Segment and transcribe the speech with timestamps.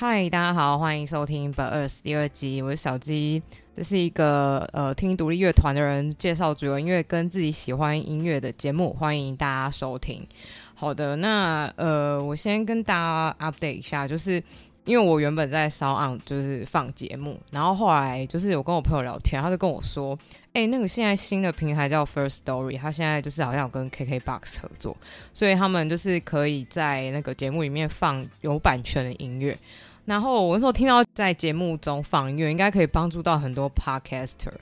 [0.00, 3.42] 嗨，大家好，欢迎收听《本二十第二集》，我是小鸡。
[3.76, 10.26] 这是一个呃听独立乐团的人介绍主流音乐跟自己喜欢音乐的节目，欢迎大家收听。
[10.74, 14.42] 好的，那呃，我先跟大家 update 一下，就是
[14.86, 20.18] 因为我原本在烧 on 就是放节目，然后后来就是有跟我朋友聊天，他就跟我说。
[20.52, 24.96] 哎，那个现在新的平台叫 First Story，他现在就是好像有跟 KKBOX 合作，
[25.32, 29.56] 所以他们就是可以在那个节目里面放有版权的音乐。
[30.10, 34.52] 然后我那时候听到在节目中放音乐，应该可以帮助到很多 Podcaster，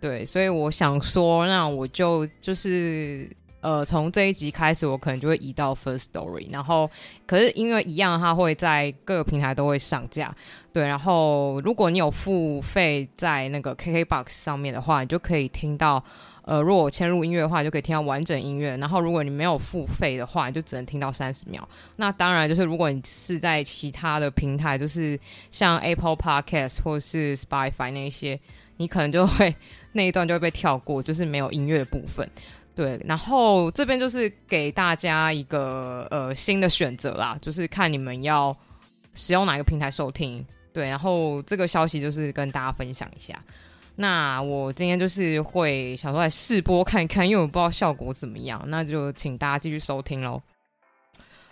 [0.00, 3.30] 对，所以我想说，那我就就是。
[3.62, 6.88] 呃，从这一集开始，我可能就会移到 First Story，然后
[7.26, 10.32] 可是因为一样，它会在各个平台都会上架，
[10.72, 10.86] 对。
[10.86, 16.04] 然后如果你有付费在那个 KKBOX 上面的话，你就可以听到，
[16.46, 18.76] 呃，如果我嵌入音乐的话，就可以听到完整音乐。
[18.76, 21.68] 然后如果你没有付费的话，你就只能听到三十秒。
[21.96, 25.18] 那当然就是如果你是在其他的平台，就是
[25.50, 28.38] 像 Apple Podcast 或是 Spotify 那些，
[28.76, 29.52] 你可能就会
[29.90, 32.30] 那一段就会被跳过，就是没有音乐的部分。
[32.76, 38.56] 对，然后这边就是给大家一个呃新的选择啦，就是看你们要
[39.14, 40.46] 使用哪个平台收听。
[40.72, 43.34] 对，然后这个消息就是跟大家分享一下。
[43.96, 50.40] 那我今天就是会想说来试播看一看，因为我不知道效果怎么样，那就请大家继续收听喽。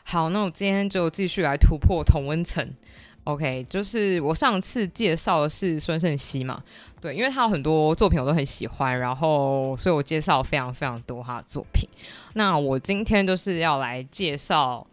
[0.03, 2.71] 好，那我今天就继续来突破同温层。
[3.25, 6.63] OK，就是我上次介绍的是孙盛熙嘛，
[7.01, 11.89] 对，因为他有很多作品我都很喜欢，然后所以我介绍非常非常多他的作品。
[12.35, 14.87] 那我今天就是要来介绍，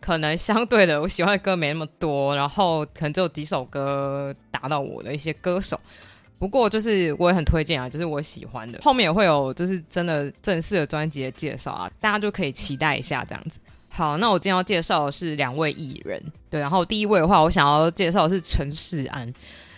[0.00, 5.78] 可能相对的我喜欢的歌没那么多，然后可能只有几首歌达到我的一些歌手。
[6.42, 13.60] 不过就是我也很推荐啊，就是我喜欢的，后面也会有就是真的正式的专辑的介绍啊，大家就可以期待一下这样子。
[13.88, 16.20] 好，那我今天要介绍的是两位艺人，
[16.50, 19.32] 对，然后第一位的话，我想要介绍的是陈世安，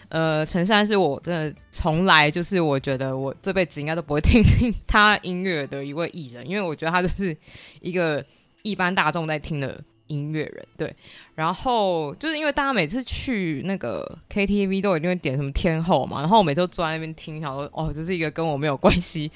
[0.08, 4.42] 呃，陈世安是我真的从来就是我觉得我这辈子应该都不会听
[4.86, 7.36] 他音乐的一位艺人，因为我觉得他就是
[7.82, 8.24] 一个
[8.62, 10.94] 一般大众在听的音乐人，对，
[11.34, 19.30] 然后就是因为大家每次去那个 KTV 都一定会点什么天后嘛，然后我每次都坐在那边听，想说哦，这是一个跟我没有关系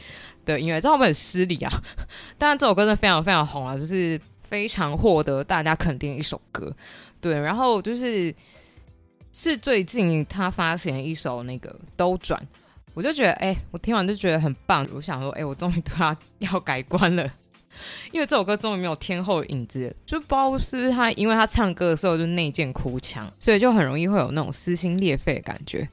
[0.45, 1.73] 的音乐，这会不会很失礼啊？
[2.37, 4.21] 当然这首歌真的非常非常红啊，就是。
[4.49, 6.75] 非常获得大家肯定一首歌，
[7.21, 8.35] 对，然后就是
[9.31, 12.43] 是最近他发行一首那个都转，
[12.95, 17.31] 我就觉得哎，我听完就觉得很棒，我想说哎，我终于对他要改观了，
[18.13, 25.89] 因为这首歌终于没有天后的影子，就不知道是不是他，因为他唱歌的时候就内建哭腔，所以就很容易会有那种撕心裂肺的感觉。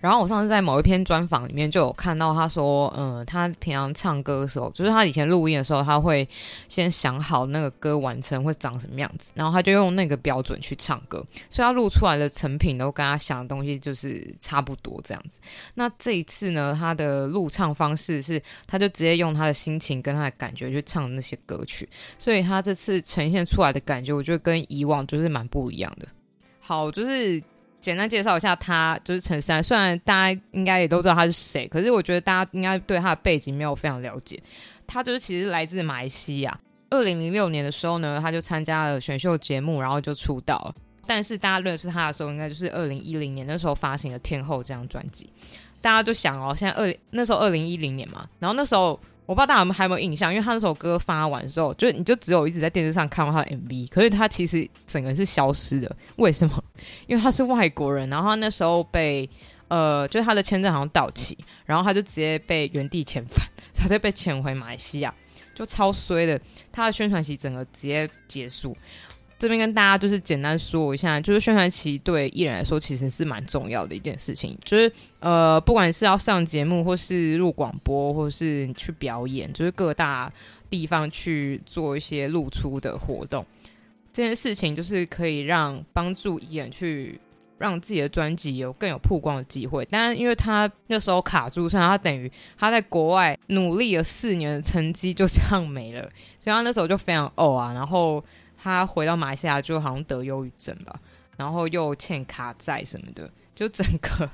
[0.00, 6.26] 然后我上次在某一篇专访里面就有看到他说，嗯，他平常唱歌的时候，就是他以前录音的时候，他会
[6.68, 15.40] 先想好那个歌完成会长什么样子，然后他就用那个标准去唱歌，所以他录出来的成品都跟他想的东西就是差不多这样子。
[15.74, 21.88] 那这一次呢，他的录唱方式是，他就直接用他的心情跟他的感觉去唱那些歌曲，
[22.18, 26.06] 所以他这次呈现出来的感觉，我觉得跟以往就是蛮不一样的。
[26.60, 27.42] 好，就是。
[27.88, 29.62] 简单介绍一下他，就是陈珊。
[29.62, 34.38] 虽然大家应该也都知道他是谁，可是我觉得大家应该对他的背景没有非常了解。
[34.86, 36.60] 他就是其实来自马来西亚。
[36.90, 40.74] 二零零六年的时候呢，他就参加了选秀节目，然后就出道了。
[41.06, 45.32] 但是大家认识他的时候，应该就是二零一零年那时候发行的《天后》这张专辑。
[45.80, 49.00] 大家就想哦，现在二那时候二零一零年嘛，然后那时候。
[49.28, 55.96] 我不知道大家还有没有印象，因为他那首歌发完之后，就你就只有一直在电视上看到他的 MV，可是他其实整个是消失的。
[56.16, 56.64] 为什么？
[57.06, 59.28] 因为他是外国人，然后他那时候被
[59.68, 63.46] 呃，就是他的签证好像到期，然后他就直接被原地遣返，
[63.76, 65.14] 他就被遣回马来西亚，
[65.54, 66.40] 就超衰的。
[66.72, 68.74] 他的宣传期整个直接结束。
[69.38, 74.90] 这边跟大家就是简单说一下，就是宣传期对艺人来说其实是蛮重要的一件事情，就是
[75.20, 80.32] 呃，不管是要上节目，或是录广播，或是去表演，就是各大
[80.68, 83.46] 地方去做一些露出的活动，
[84.12, 87.20] 这件事情就是可以让帮助艺人去
[87.58, 89.86] 让自己的专辑有更有曝光的机会。
[89.88, 96.02] 但因为他那时候卡住，所以他等于他在国外努力了四年的成绩就这样没了，
[96.40, 98.20] 所以他那时候就非常哦啊，然后。
[98.60, 100.98] 他回到马来西亚就好像得忧郁症吧，
[101.36, 104.28] 然后又欠卡债什么的，就整个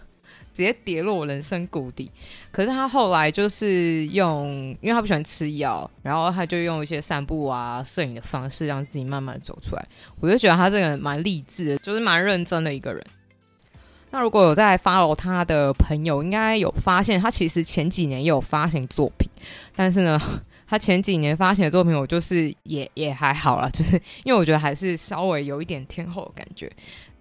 [0.54, 2.10] 直接跌落人生谷底。
[2.50, 4.48] 可是他后来就是用，
[4.80, 9.86] 因为他不喜欢吃药，然后他就用一些散步啊、摄影的方式，让自己慢慢走出来。
[10.20, 13.04] 我就觉得他这个人蛮励志的，就是蛮认真的一个人。
[14.10, 19.28] 那如果有在 follow 他的朋友，应该有发现他其实前几年也有发行作品，
[19.76, 20.18] 但是呢。
[20.66, 26.70] 他前几年发行的作品，我就是也也还好了，就是因为我觉得还是稍微有一点天后的感觉。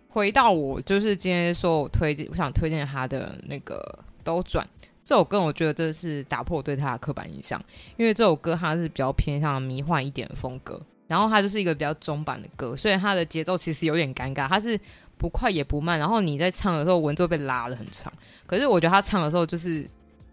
[0.07, 3.83] 回到我就是今天说我推荐，我想推荐他的那个
[4.23, 4.67] 兜转
[5.03, 7.61] 这首歌，我觉得这是打破我对他的刻板印象，
[7.97, 14.79] 因为这首歌它是比较偏向迷幻一点的风格，然后它就是一个比较中版的歌，所以它的节奏其实有点尴尬，它是
[15.17, 18.13] 不快也不慢，然后你在唱的时候文字被拉的很长，
[18.45, 19.89] 可是我觉得他唱的时候就是。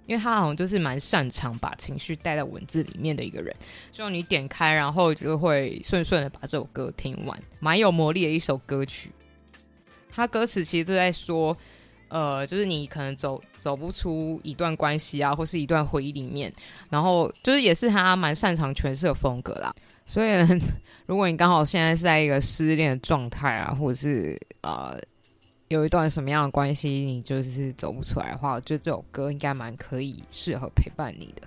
[0.07, 3.55] 因为他好像就是蛮擅长把情绪带到文字里面的一个人，
[3.93, 9.13] 就你点开，然后就会顺顺的把这首歌听完，蛮有魔力的一首歌曲。
[10.11, 11.57] 他歌词其实都在说，
[12.09, 16.53] 呃，就是你可能走走不出一段关系啊，或是一段回忆里面，
[16.91, 19.73] 然后就是也是他蛮擅长诠释的风格啦。
[20.07, 20.31] 所以，
[21.07, 25.01] 如果你刚好现在是在一个失恋的状态啊，或者是呃。
[25.71, 31.47] 有一段什么样的关系，你就是走不出来的话，我觉得这首歌应该蛮可以适合陪伴你的。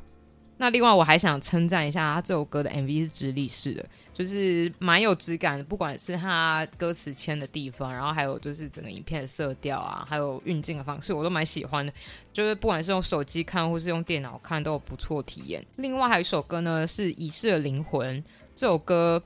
[0.56, 5.64] 那另外，我还想称赞一下他这首歌的 MV 是直立式的，就是蛮有质感的。
[5.66, 11.92] 不管是他歌词签的地方，然后还有就是整个影片的色调啊，还有运镜的方式，我都蛮喜欢的。
[12.32, 15.62] 就是不管是用手机看或是用电脑看，都有不错体验。
[15.76, 18.18] 另外还有一首歌呢，是《遗失的灵魂》
[18.56, 19.22] 这首歌，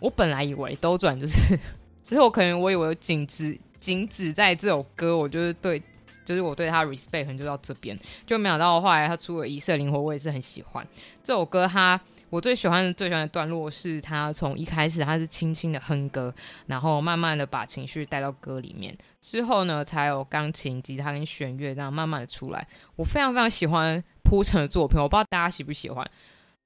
[0.00, 1.58] 我本来以为兜转就是，
[2.00, 3.58] 其实我可能我以为仅止。
[3.84, 5.78] 仅止在这首歌，我就是对，
[6.24, 10.86] 就是我对他 respect 可能就到这边，就没想到后来他出了《一色灵魂》，我也是很喜欢
[11.22, 11.68] 这首歌。
[11.68, 12.00] 他
[12.30, 16.34] 我最喜欢的、最喜欢的段落是他从一开始他是轻轻的哼歌，
[16.66, 22.66] 然后慢慢的把情绪带到歌里面，之后呢才有钢琴、吉他跟弦乐这样慢慢的出来。
[22.96, 26.10] 我非常非常喜欢铺陈的作品，我不知道大家喜不喜欢。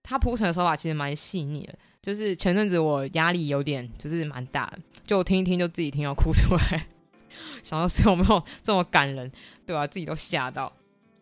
[0.05, 6.87] 他铺陈的手法其实蛮细腻的，就是前阵子我压力有点就是蛮大的，就听一听就自己听要哭出来。
[7.63, 9.31] 想到是有没有 这么感人，
[9.67, 9.87] 对吧？
[9.87, 10.73] 自己都吓到。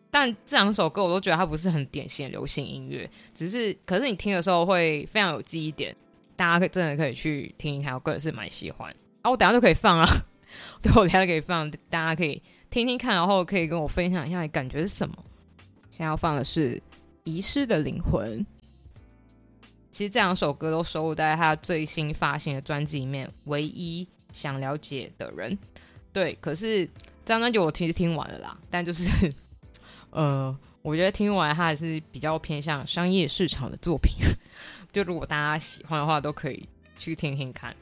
[0.09, 5.95] 但这两首歌我都觉得它不是很典型的流行音乐，只是可是你听的时候会非常有记忆点。
[6.35, 8.95] 大家可以真的可以去听一下，我个人是蛮喜欢。
[9.23, 10.05] 啊，我等下就可以放啊，
[10.81, 15.15] 对，我等下就可以放，大家可以听听看，然后可以跟我分享一下感觉是什么。
[15.89, 16.75] 现在要放的是
[17.23, 18.39] 《遗失的灵魂》。
[19.89, 25.51] 其实这两首歌都收录在他最新发行的专辑里面，《唯一想了解的人》。
[26.17, 29.31] 对，可是这张专辑我其实听完了啦， 但就是，
[30.09, 34.15] 呃，我觉得听完它还是比较偏向商业市场的作品，
[34.91, 36.67] 就如果大家喜欢的话，都可以
[36.97, 37.75] 去听听看。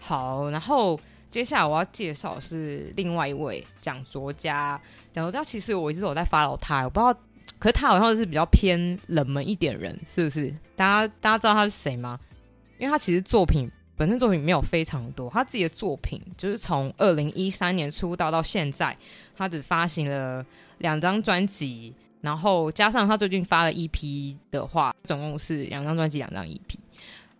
[0.00, 0.98] 好，然后
[1.30, 4.80] 接下来我要介绍是另外一位讲作家，
[5.12, 7.14] 讲作家其实我一直有在 follow 他，我不知道，
[7.58, 10.50] 可是他好像是比较偏冷门一点人，是不是？
[10.74, 12.18] 大家大家知道他是谁吗？
[12.78, 13.70] 因为他其实作品。
[14.02, 18.98] 本身作品没有非常多，他自己的作品就是从二零一三年出道到现在，
[19.36, 20.44] 他只发行了
[20.78, 26.58] 两张专辑，然后加上他最近发了一批的话，总共是两张专辑，两张 EP。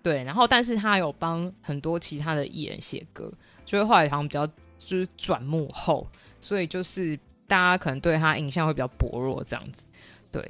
[0.05, 3.29] 对，然后但是他有帮很多其他的艺人写歌，
[3.65, 4.47] 就是后来好像比较
[4.79, 6.07] 就是转幕后，
[6.41, 7.19] 所以就是
[7.49, 9.83] 大家可能对他印象会比较薄弱这样子。
[10.31, 10.49] 对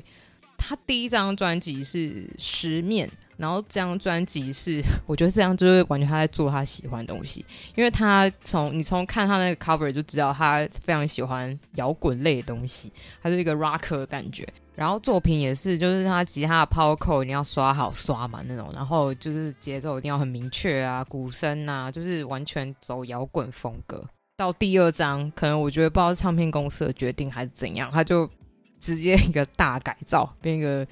[0.58, 3.08] 他第一张专辑是《十面》。
[3.42, 7.44] 然后这张专辑是，我觉得这样就是完全他在做他喜欢的东西，
[7.74, 14.46] 因为他从你从看他那个 cover 就知道他非常喜欢摇滚类的东西，他是一个 rocker 的感觉。
[14.76, 24.08] 然后作品也是，就是他吉他的 power cord 一定要刷好刷满那种，然后就是节奏一定要很明确啊，鼓声啊，就是完全走摇滚风格。
[24.36, 28.30] 到第二张，可能我觉得不知道是唱片公司的决定还是怎样，他就
[28.78, 30.86] 直接一个大改造，变一个。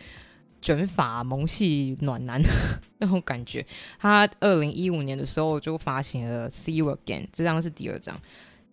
[0.62, 2.40] 卷发萌系暖男
[2.98, 3.64] 那种感觉，
[3.98, 8.20] 他二零一五年的时候就发行了《See You Again》，这张是第二张，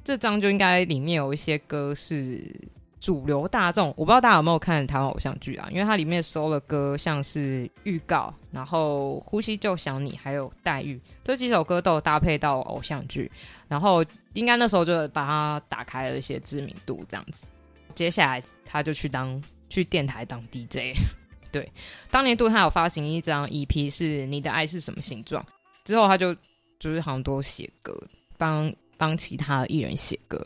[0.04, 2.44] 这张就应该里面有一些歌是
[3.00, 5.70] 主流大众，我不知道大家有没有看台湾偶像剧啊？
[5.72, 13.32] 因为它里面收了歌，像是预告，然后《呼吸就想你》，还有《黛玉》这几首歌都有搭配到偶像剧，
[13.68, 14.04] 然后
[14.34, 17.46] 应该那时候就把它打开了一些知名度，这样子。
[17.96, 20.98] 接下来他就去当去电台当 DJ。
[21.58, 21.72] 对，
[22.12, 25.44] 当年度他有发行一张 EP，是你的爱是什么形状？
[25.84, 26.32] 之后他就
[26.78, 28.00] 就是好像多写歌，
[28.38, 30.40] 帮帮其他艺人写歌，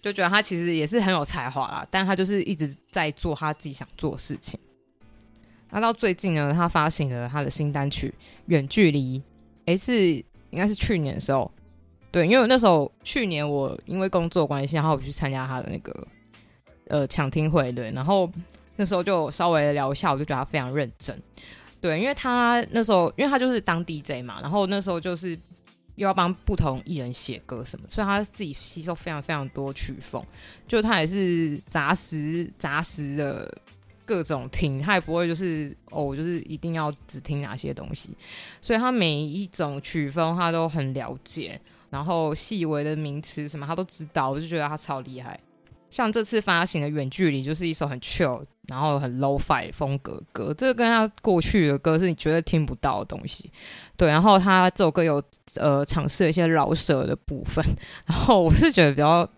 [0.00, 1.86] 就觉得他其实也是很有才华啦。
[1.90, 4.58] 但他就是一直在做他自己想做的事情。
[5.68, 8.08] 那到最近呢，他发行了他的新单曲
[8.46, 9.20] 《远距离》，
[9.66, 10.14] 诶，是
[10.48, 11.52] 应该是去年的时候，
[12.10, 16.08] 对，因为我那时候去年我因为工作关系，然后我去参加他的那个
[16.86, 18.32] 呃抢听会，对，然后。
[18.80, 21.20] 那时候就稍微聊一下，我就觉得他非常认真，
[21.80, 25.30] 对，因为他那时候，因为他就是当 DJ 嘛，然后那时候就是
[25.96, 30.24] 又要帮不同艺人写歌什么，所以他自己吸收非常非常多曲风，
[30.68, 33.52] 就他也是杂食杂食的
[34.06, 38.16] 各种听，他也不会就是哦，就是一定要只听哪些东西，
[38.62, 45.38] 所以他每一种曲风他都很了解，然后细微的名词什么他都知道，我就觉得他超厉害。
[45.90, 53.50] 像这次发行的《远距离》就是一首很 chill，然后很 low fi 风格歌，这个跟他过去的歌是你绝对听不到的东西。
[53.96, 55.22] 对，然后他这首歌有
[55.56, 57.64] 呃尝试了一些饶舌的部分，
[58.04, 59.28] 然后我是觉得比较，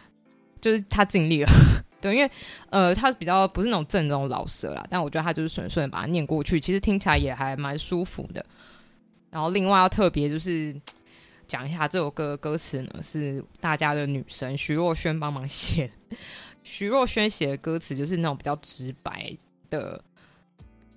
[0.60, 1.50] 就是他尽力了。
[2.00, 2.30] 对，因为
[2.70, 8.44] 呃他比较不是那种正宗老舌啦，但我觉得他就是顺顺把它念过去，其实听起来也还蛮舒服的。
[9.30, 10.74] 然后另外要特别就是。
[11.48, 15.90] 讲一下这首歌的歌词呢，是大家的女神徐若瑄帮忙写。
[16.62, 19.34] 徐若瑄写的歌词就是那种比较直白
[19.70, 20.00] 的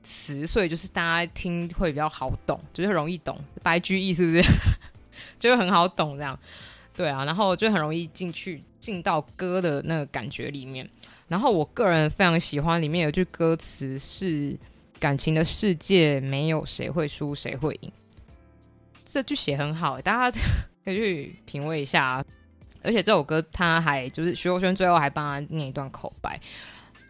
[0.04, 3.40] 词，所以就是大家听会比较好懂，就是容易懂。
[3.64, 4.44] 白居易是不是？
[5.40, 6.38] 就会很好懂这样。
[6.94, 10.88] 对啊，然后就很容易进去进到歌的那个感觉里面。
[11.30, 14.60] 然后我个人非常喜欢里面有句歌词是：
[15.00, 17.92] 感情的世界没有谁会输，谁会赢。
[19.12, 20.40] 这句写很好，大家
[20.86, 22.24] 可以去品味一下。
[22.82, 26.40] 而且这首歌他还就是徐若瑄最后还帮他念一段口白，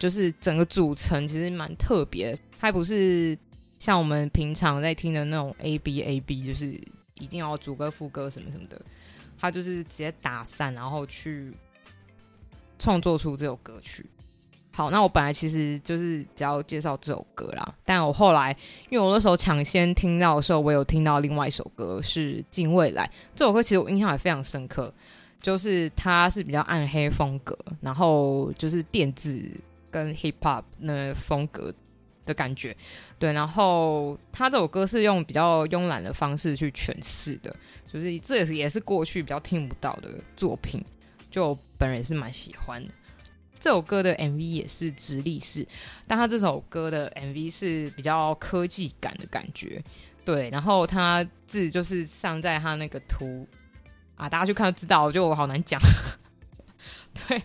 [0.00, 2.36] 就是整个组成其实蛮特别。
[2.58, 3.38] 它不是
[3.78, 6.66] 像我们平常在听的那种 A B A B，就是
[7.14, 8.82] 一定要主歌副歌什么什么的，
[9.38, 11.54] 他就是直接打散，然后去
[12.80, 14.04] 创作出这首歌曲。
[14.74, 18.56] 好，那我本来其实就是只要介绍这首歌啦，但我后来
[18.88, 24.92] 因为我那时候抢先听到的时候，我有听到另外一首歌是《近未来》这首歌，其实我印象也非常深刻，
[25.42, 29.46] 就是它是比较暗黑风格，然后就是电子
[29.90, 31.70] 跟 hip hop 那风格
[32.24, 32.74] 的感觉，
[33.18, 37.54] 对，然后他这首歌是用比较慵懒的方式去诠释的，
[37.92, 40.82] 就是这也是也是过去比较听不到的作品，
[41.30, 42.94] 就本人是蛮喜欢的。
[43.62, 45.64] 这首歌的 MV 也是直立式，
[46.04, 49.80] 但他这首歌的 MV 是比较科技感的感觉，
[50.24, 50.50] 对。
[50.50, 53.46] 然后他字就是上在他那个图
[54.16, 55.80] 啊，大家去看就知道，我觉得我好难讲。
[57.28, 57.40] 对，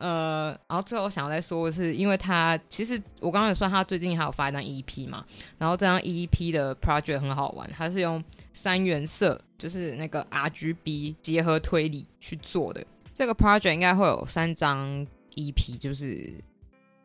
[0.00, 5.24] 呃，然后最后想要再说的是，因为他其实我刚刚有说他最近还有发一张 EP 嘛，
[5.58, 8.20] 然后这张 EP 的 project 很好玩，它是用
[8.52, 12.84] 三原色，就是那个 RGB 结合推理去做的。
[13.12, 16.34] 这个 project 应该会有三张 EP，就是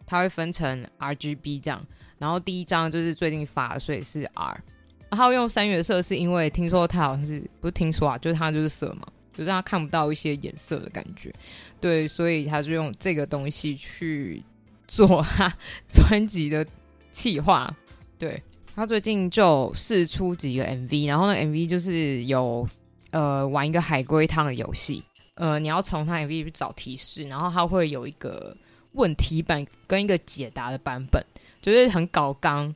[0.05, 1.85] 它会分成 RGB 这样，
[2.17, 4.63] 然后第一张就是最近发，所以是 R。
[5.09, 11.33] 然后用三原色是因为听说它好像是不是听说啊，就是它就是色嘛，就让它看不到一些颜色的感觉。
[11.79, 14.43] 对，所以他就用这个东西去
[14.87, 15.53] 做他
[15.87, 16.65] 专辑的
[17.11, 17.73] 企划。
[18.17, 18.41] 对
[18.75, 22.67] 他最近就试出几个 MV，然后那 MV 就是有
[23.11, 25.03] 呃玩一个海龟汤的游戏。
[25.37, 28.55] 呃，你要从他 MV 去找提示，然后它会有一个
[28.93, 31.23] 问题版跟一个解答的版本，
[31.61, 32.73] 就是很搞刚。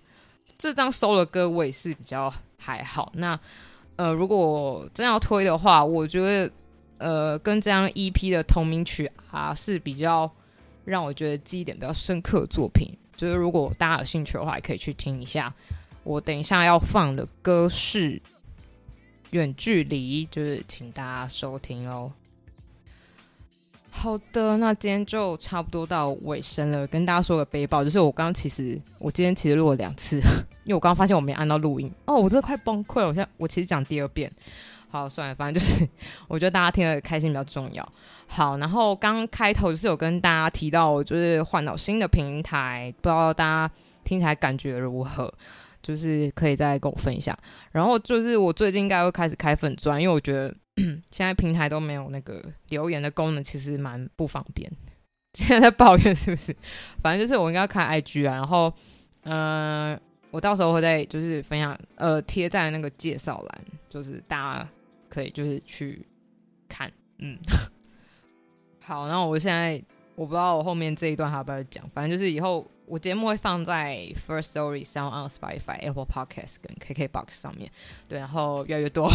[0.60, 3.12] 这张收了歌我也是比较还好。
[3.16, 3.40] 那
[3.96, 6.52] 呃，如果真要推的话，我觉得
[7.00, 10.32] 呃，跟这张 EP 的同名曲啊是比较
[10.86, 12.96] 让我觉得记忆点比较深刻的作品。
[13.18, 15.52] 就是如果大家有兴趣的话，也可以去听一下。
[16.04, 18.12] 我等一下要放的歌是
[19.32, 22.12] 《远距离》，就是请大家收听哦。
[23.94, 30.18] 好的，那今天就差不多到尾声了，跟大家说个背包，就是我刚刚其实我今天其实录了两次，
[30.64, 33.10] 因为我刚刚发现我没按到录音哦，我真的快崩溃了。
[33.10, 34.32] 我现在我其实讲第二遍，
[34.90, 35.88] 好算了，反正就是
[36.28, 37.88] 我觉得大家听得开心比较重要。
[38.26, 45.32] 好，然后刚开头就是有跟大家提到，就是换到新的平台，不知道大家听起来感觉如何？
[45.84, 47.38] 就是可以再跟我分享。
[47.72, 50.52] 然后就是我最近应该会开始开粉钻，因为我觉得。
[51.12, 54.72] 现在平台都没有那个留言的功能，其实蛮不方便。
[55.34, 56.56] 现在在抱怨是不是？
[57.02, 58.74] 反正就是我应该开 IG 啊，然后，
[59.24, 59.98] 呃，
[60.30, 64.70] 我到时候会再就是分享，呃，贴在那个介绍栏，就是大家
[65.10, 66.06] 可以就是去
[66.68, 66.92] 看。
[67.20, 67.38] 嗯，
[68.84, 69.82] 好，那我现在
[70.16, 72.70] 我不知道我后面这一段还要不要讲，反正就是以后。
[72.92, 77.72] 我节目会放在 First Story、Sound on Spotify、Apple Podcast 跟 KKBox 上面，
[78.10, 79.10] 对，然后越来越多，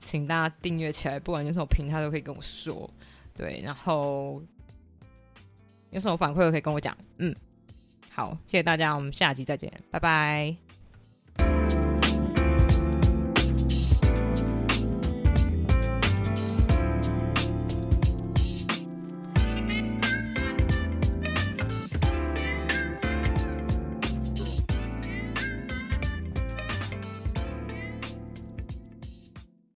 [0.00, 2.88] 请大家订阅起来，不管用什么平台都可以跟我说，
[3.36, 4.42] 对，然后
[5.90, 7.36] 有什么反馈都可以跟我讲，嗯，
[8.10, 11.83] 好，谢谢大家，我们下集再见，拜拜。